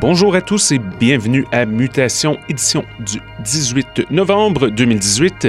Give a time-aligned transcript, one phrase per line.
[0.00, 5.48] Bonjour à tous et bienvenue à Mutation, édition du 18 novembre 2018.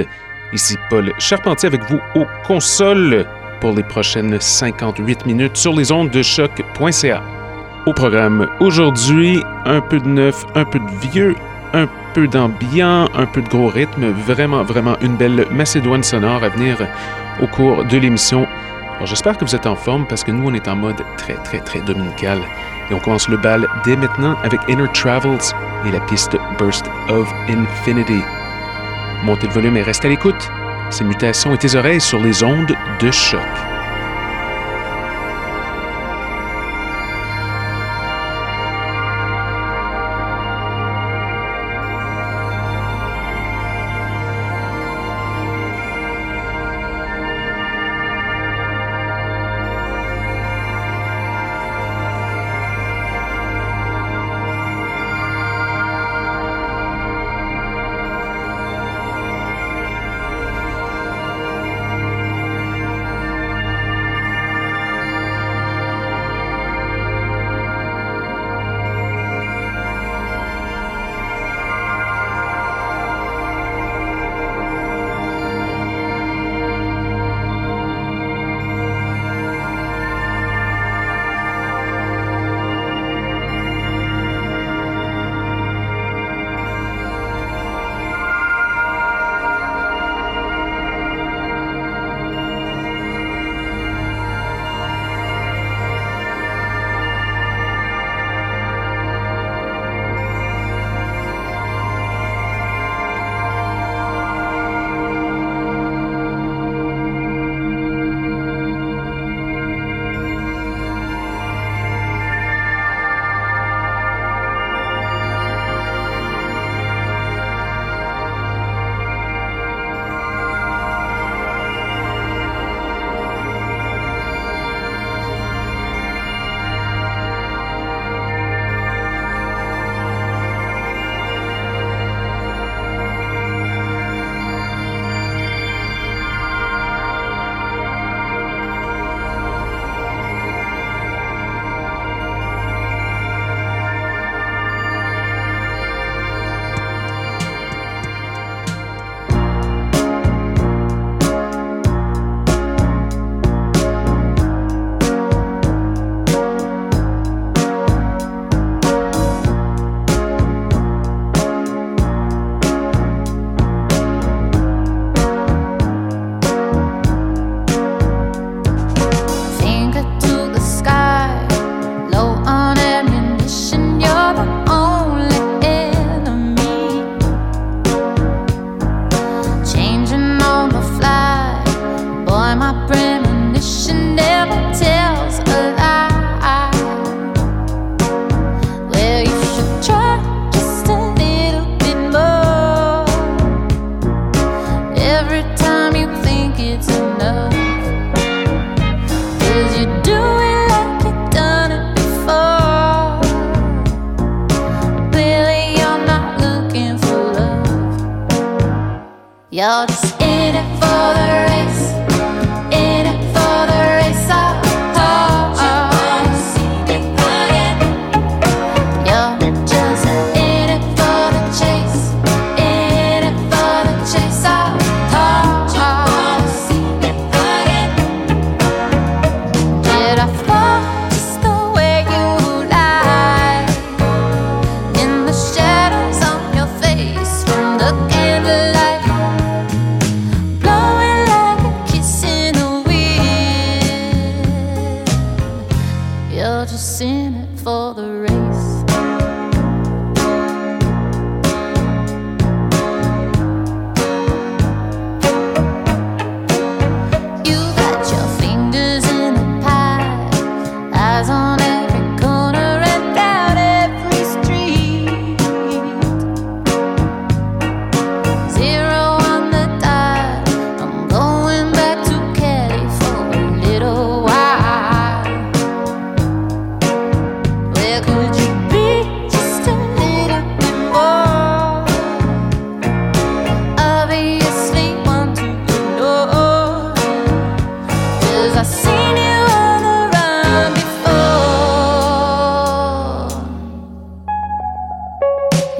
[0.52, 3.26] Ici Paul Charpentier avec vous aux consoles
[3.60, 7.22] pour les prochaines 58 minutes sur les ondes de choc.ca.
[7.86, 11.36] Au programme aujourd'hui, un peu de neuf, un peu de vieux,
[11.72, 16.48] un peu d'ambiant, un peu de gros rythme, vraiment, vraiment une belle Macédoine sonore à
[16.48, 16.76] venir
[17.40, 18.48] au cours de l'émission.
[19.04, 21.60] J'espère que vous êtes en forme parce que nous on est en mode très, très,
[21.60, 22.40] très dominical.
[22.90, 25.54] Et on commence le bal dès maintenant avec Inner Travels
[25.86, 28.20] et la piste Burst of Infinity.
[29.24, 30.50] Montez le volume et restez à l'écoute.
[30.90, 33.69] Ces mutations et tes oreilles sur les ondes de choc.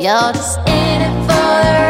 [0.00, 1.89] You're just in it for the ride.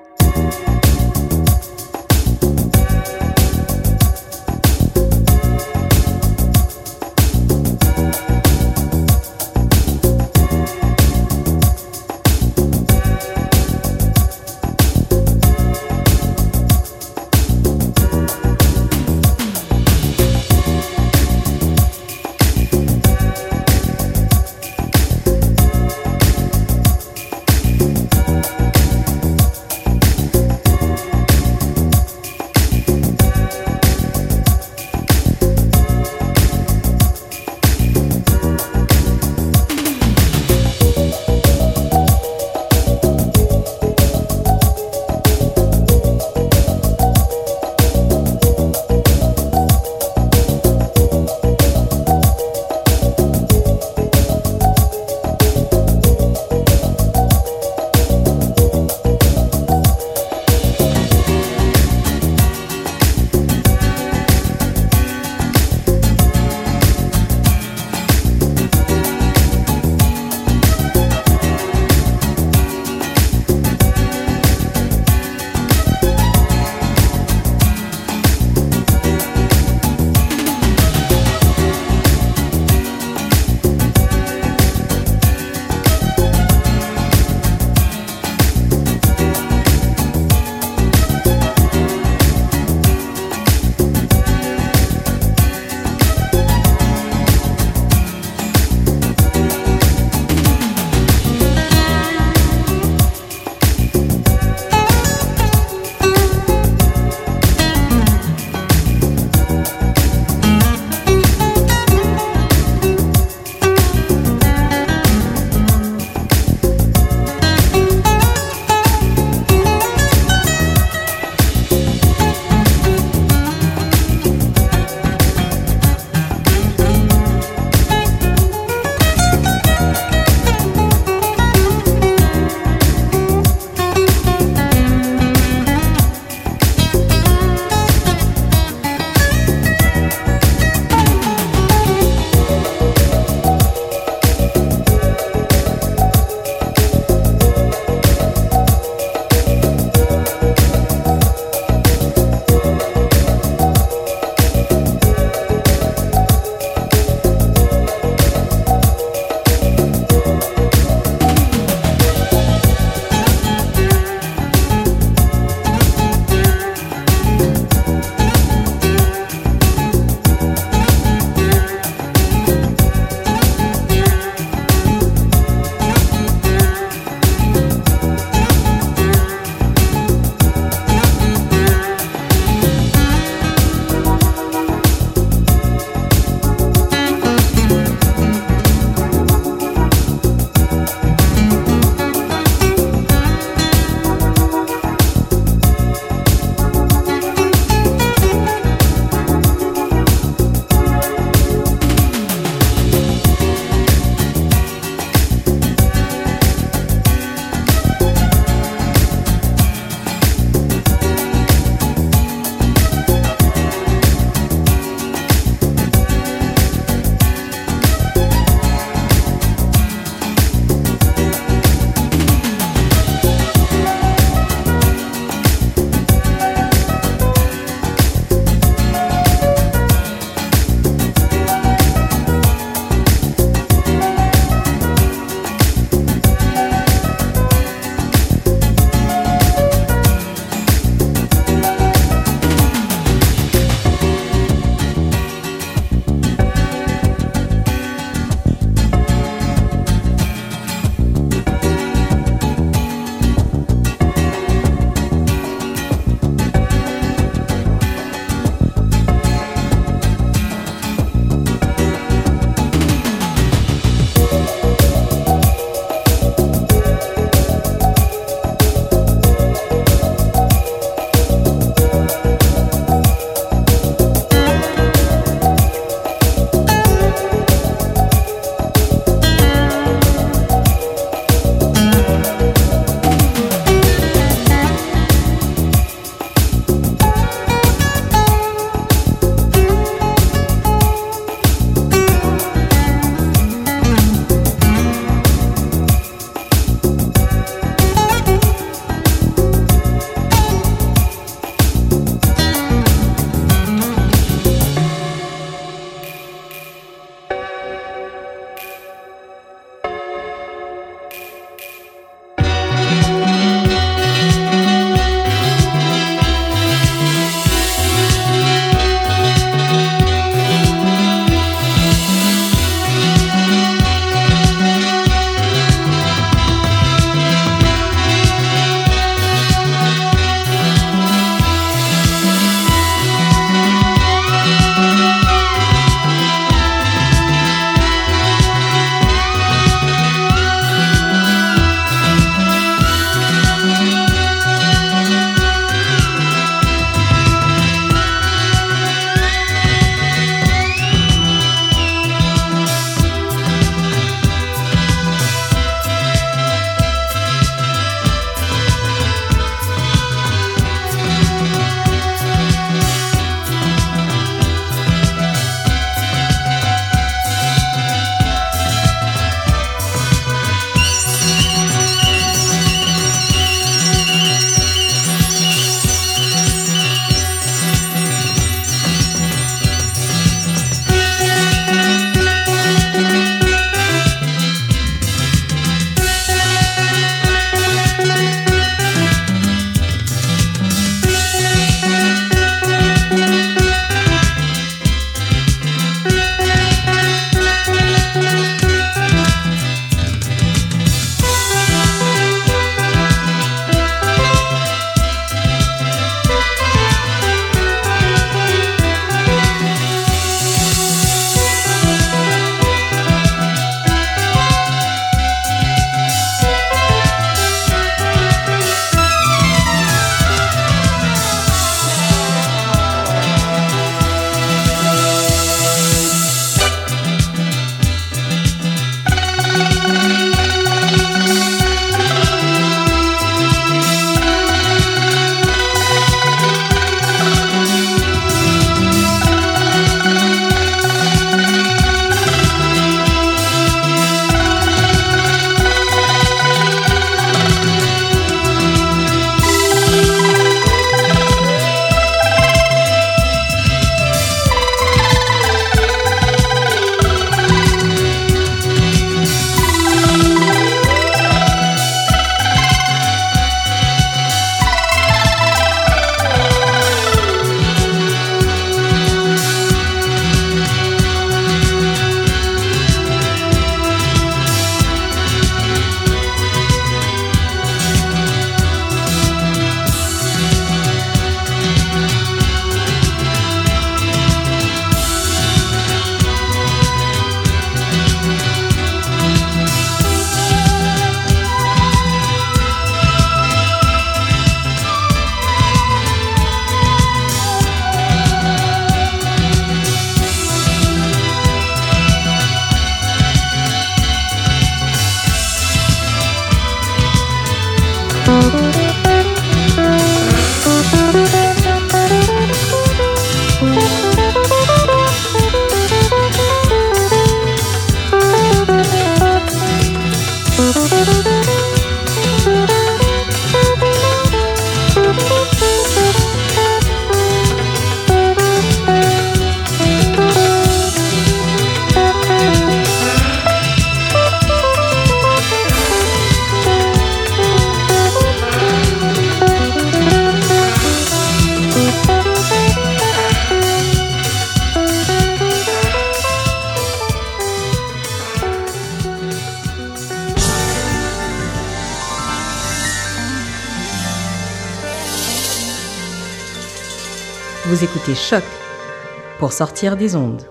[559.39, 560.43] Pour sortir des ondes.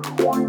[0.00, 0.41] Thank.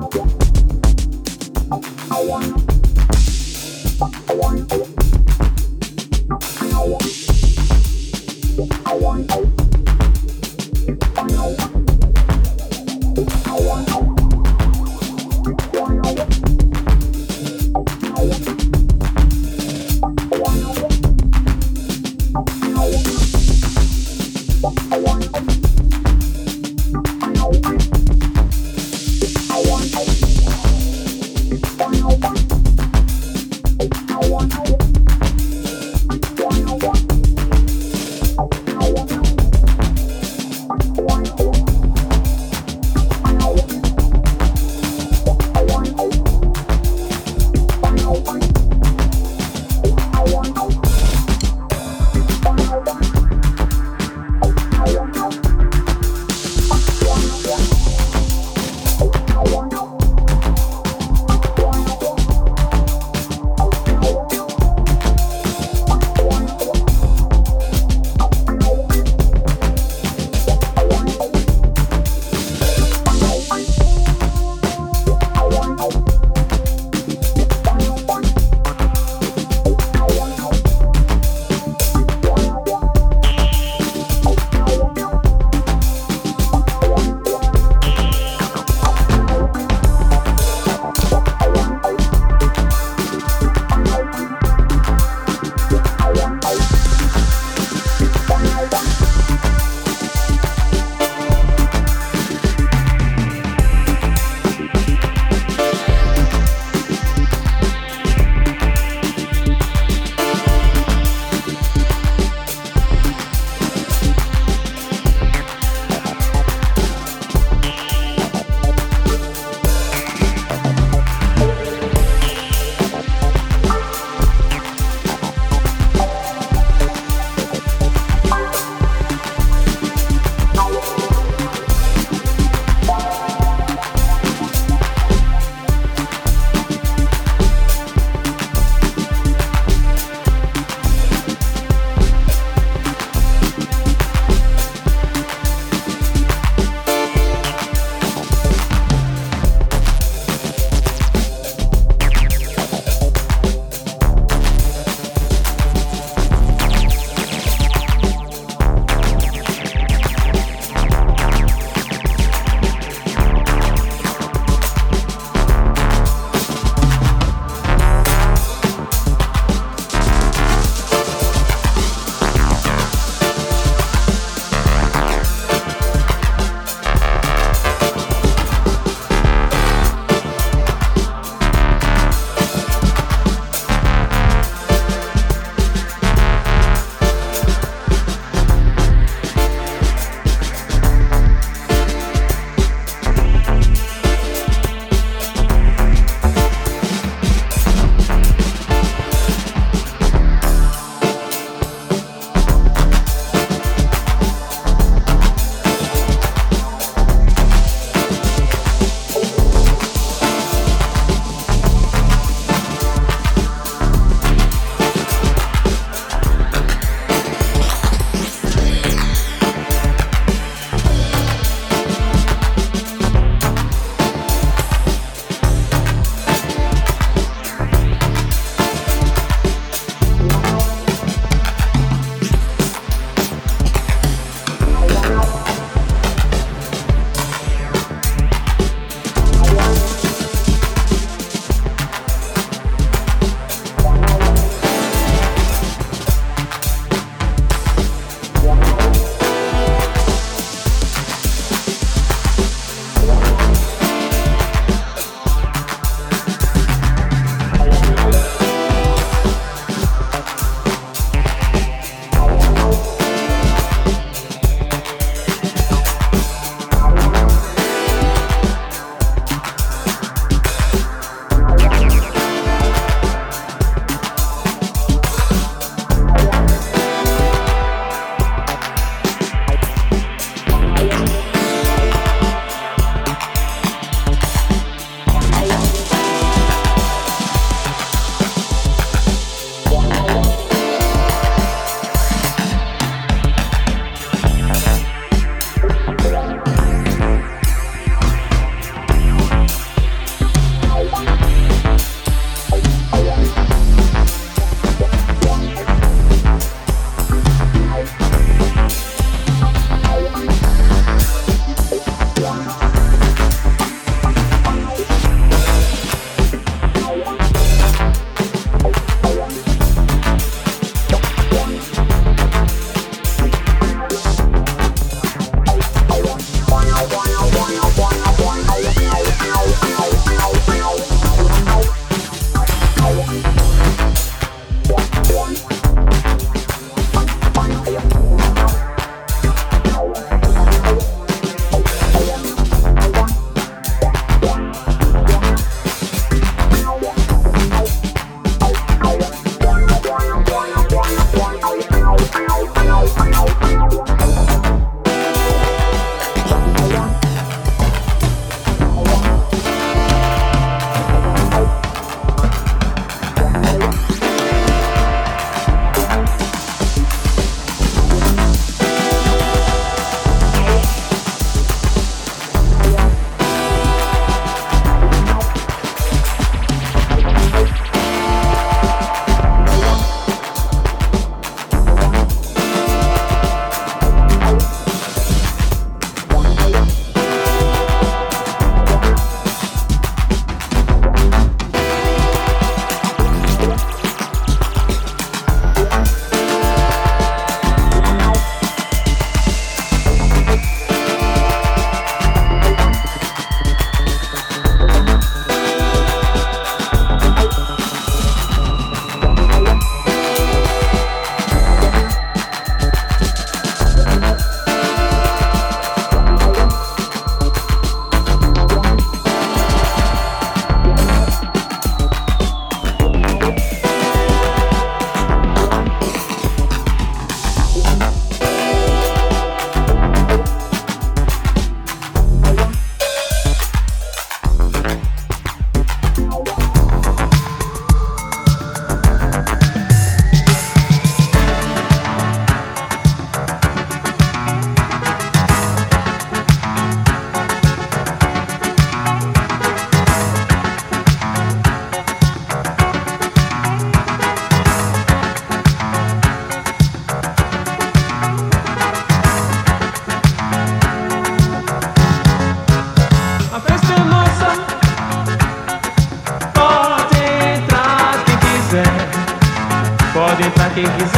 [470.55, 470.92] के किस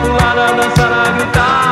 [0.00, 1.65] pulada, dançar, a gritar.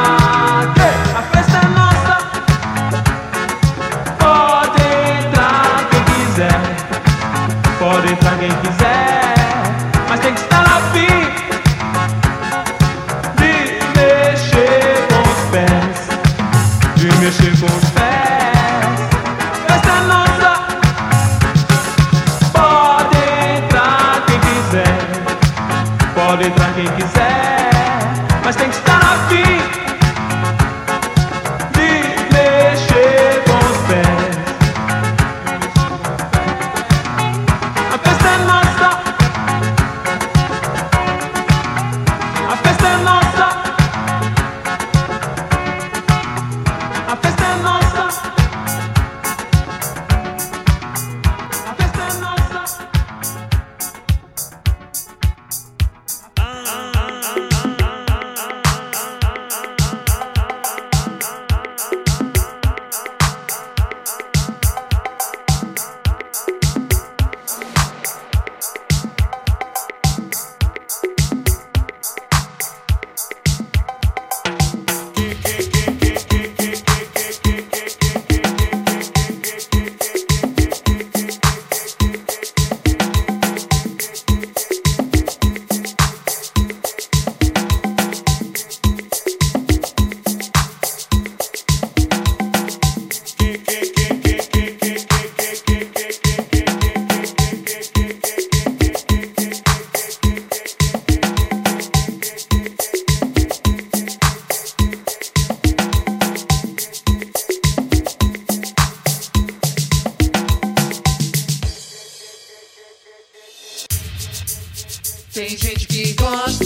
[115.35, 116.65] Tem gente que gosta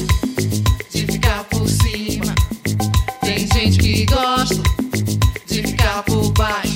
[0.91, 2.35] de ficar por cima.
[3.23, 4.63] Tem gente que gosta
[5.47, 6.68] de ficar por baixo.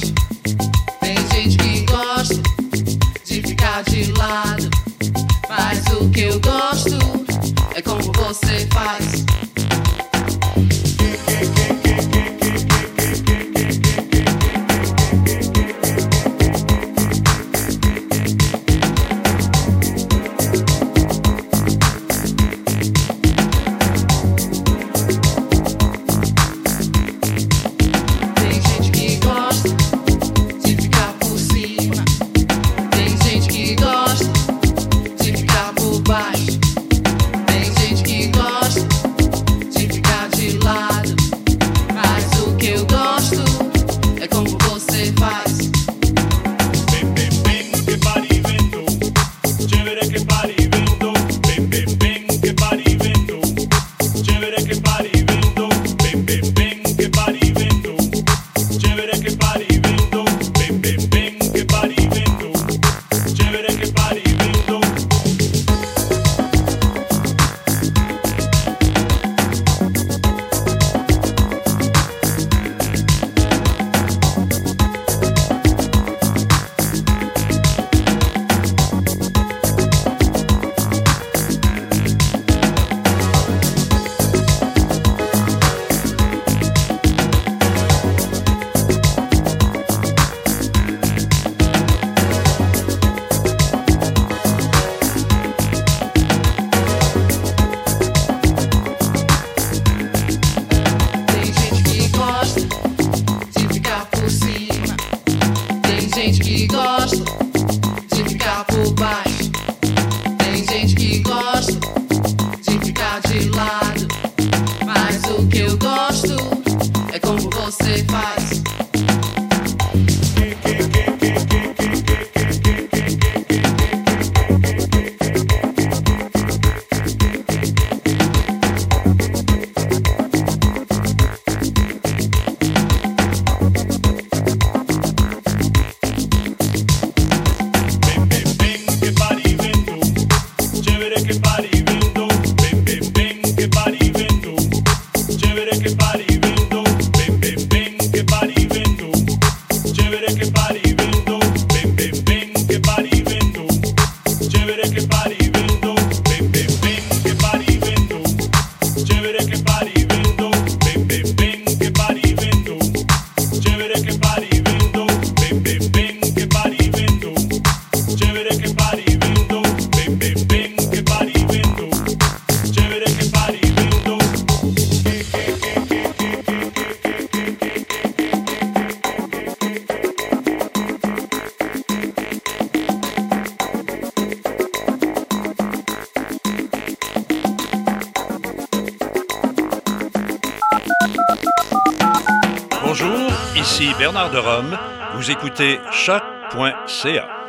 [194.32, 194.78] De Rome.
[195.14, 197.41] Vous écoutez choc.ca.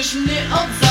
[0.00, 0.89] przyjmiesz mnie od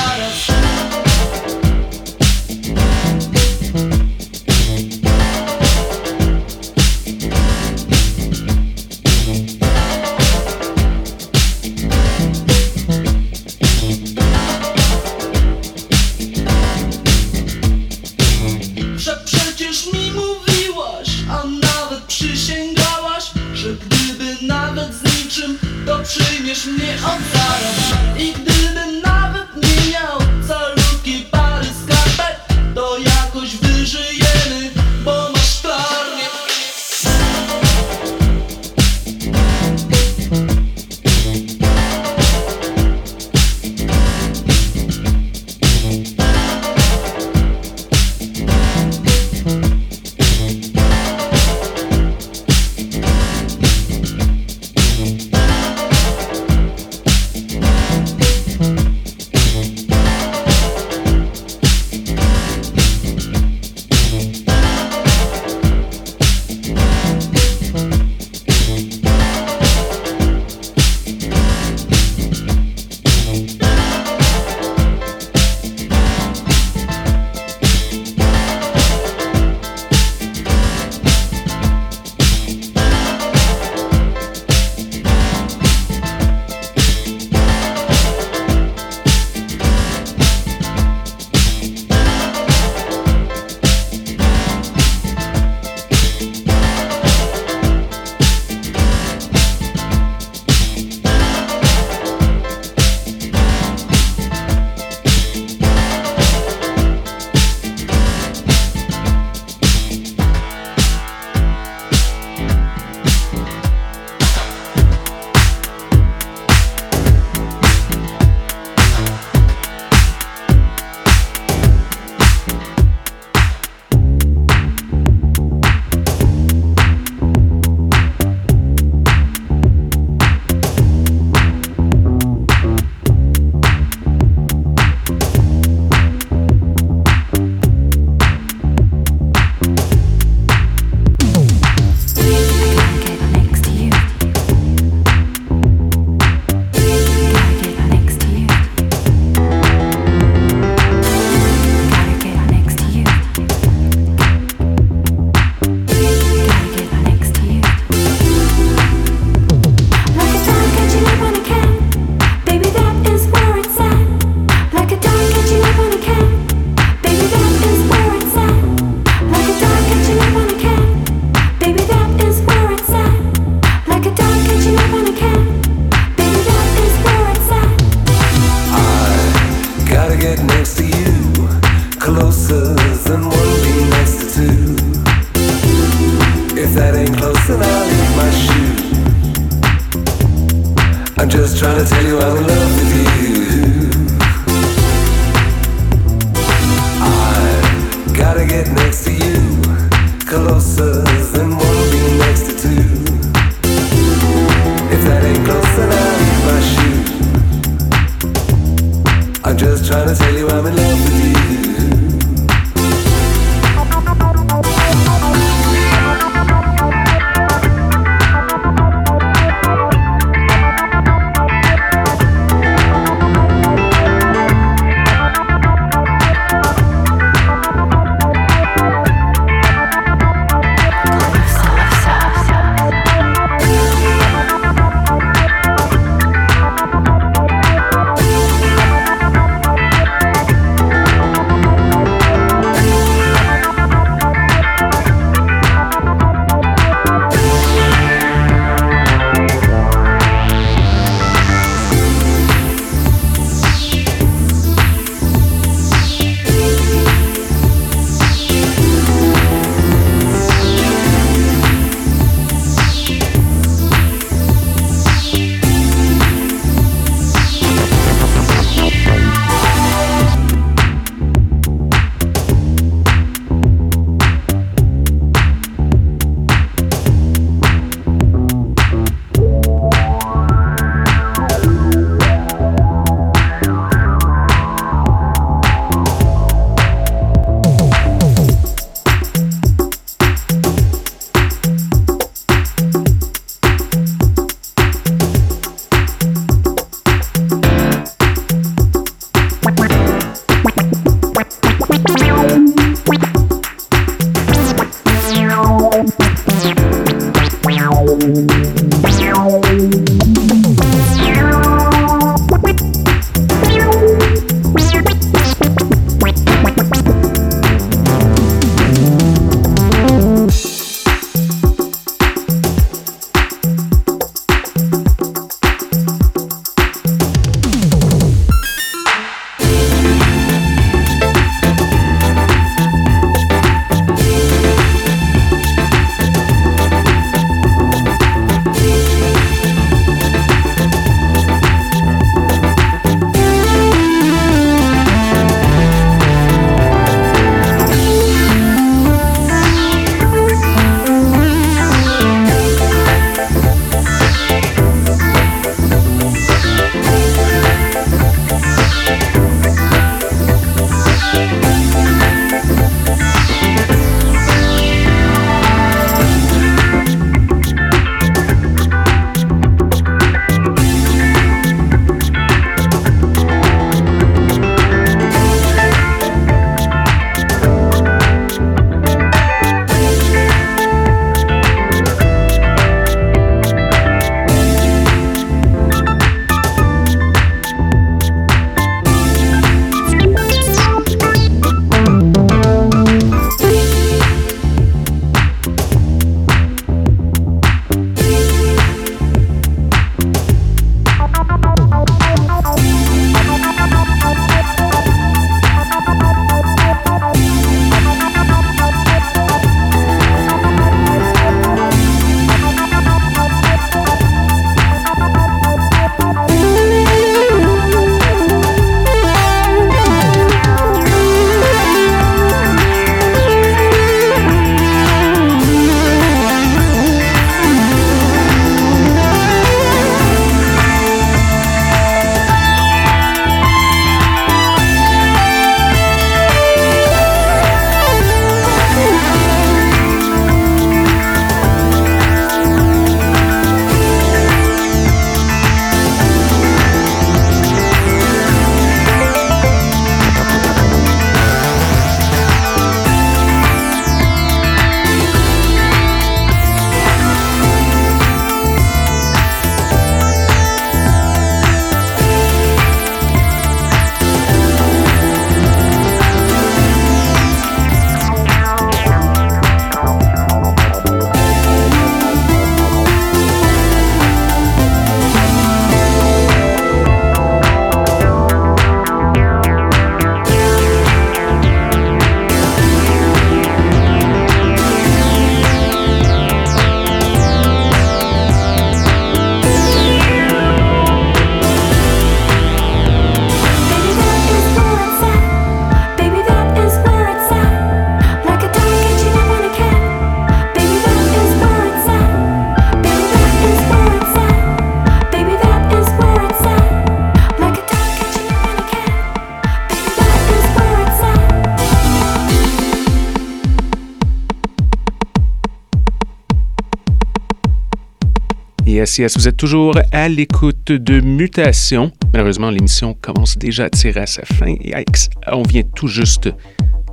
[518.99, 522.11] Yes, vous êtes toujours à l'écoute de Mutation.
[522.33, 524.67] Malheureusement, l'émission commence déjà à tirer à sa fin.
[524.67, 526.49] Yikes, on vient tout juste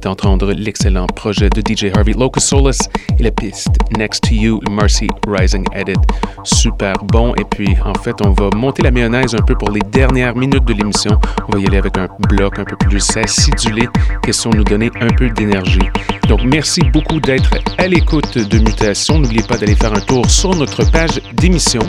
[0.03, 2.79] d'entendre l'excellent projet de DJ Harvey Locus Solus
[3.19, 5.99] et la piste Next to You, Mercy Rising Edit.
[6.45, 7.35] Super bon.
[7.35, 10.65] Et puis, en fait, on va monter la mayonnaise un peu pour les dernières minutes
[10.65, 11.19] de l'émission.
[11.49, 13.89] On va y aller avec un bloc un peu plus acidulé,
[14.23, 15.89] question de nous donner un peu d'énergie.
[16.29, 19.19] Donc, merci beaucoup d'être à l'écoute de Mutation.
[19.19, 21.83] N'oubliez pas d'aller faire un tour sur notre page d'émission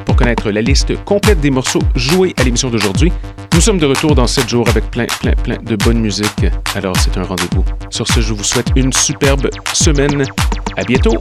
[0.05, 3.11] pour connaître la liste complète des morceaux joués à l'émission d'aujourd'hui.
[3.53, 6.45] Nous sommes de retour dans 7 jours avec plein, plein, plein de bonne musique.
[6.75, 7.63] Alors, c'est un rendez-vous.
[7.89, 10.23] Sur ce, je vous souhaite une superbe semaine.
[10.77, 11.17] À bientôt!